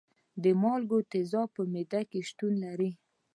د 0.43 0.45
مالګې 0.61 0.99
تیزاب 1.11 1.49
په 1.57 1.63
معده 1.71 2.01
کې 2.09 2.19
شتون 2.29 2.53
لري. 2.65 2.91